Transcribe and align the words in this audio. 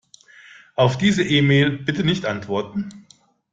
Auf 0.75 0.97
diese 0.97 1.21
E-Mail 1.23 1.77
bitte 1.77 2.03
nicht 2.03 2.25
antworten. 2.25 3.05